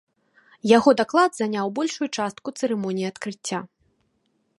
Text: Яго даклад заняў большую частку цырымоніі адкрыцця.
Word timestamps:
Яго 0.77 0.93
даклад 1.01 1.31
заняў 1.39 1.65
большую 1.79 2.07
частку 2.17 2.47
цырымоніі 2.63 3.07
адкрыцця. 3.11 3.59